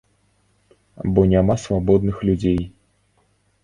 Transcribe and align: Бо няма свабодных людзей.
Бо 1.13 1.27
няма 1.35 1.59
свабодных 1.67 2.27
людзей. 2.31 2.61